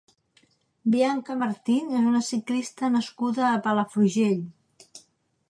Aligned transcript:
Bianca 0.95 1.35
Martín 1.41 1.93
és 1.99 2.07
una 2.13 2.23
ciclista 2.31 2.91
nascuda 2.95 3.45
a 3.51 3.57
Palafrugell. 3.69 4.43